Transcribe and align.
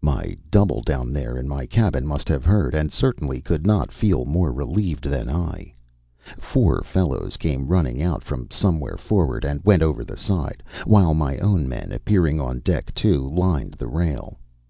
My 0.00 0.34
double 0.50 0.80
down 0.80 1.12
there 1.12 1.36
in 1.36 1.46
my 1.46 1.66
cabin 1.66 2.06
must 2.06 2.26
have 2.30 2.42
heard, 2.42 2.74
and 2.74 2.90
certainly 2.90 3.42
could 3.42 3.66
not 3.66 3.92
feel 3.92 4.24
more 4.24 4.50
relieved 4.50 5.04
than 5.04 5.28
I. 5.28 5.74
Four 6.38 6.80
fellows 6.82 7.36
came 7.36 7.68
running 7.68 8.00
out 8.00 8.24
from 8.24 8.48
somewhere 8.50 8.96
forward 8.96 9.44
and 9.44 9.62
went 9.62 9.82
over 9.82 10.02
the 10.02 10.16
side, 10.16 10.62
while 10.86 11.12
my 11.12 11.36
own 11.36 11.68
men, 11.68 11.92
appearing 11.92 12.40
on 12.40 12.60
deck 12.60 12.94
too, 12.94 13.28
lined 13.28 13.74
the 13.74 13.86
rail. 13.88 14.38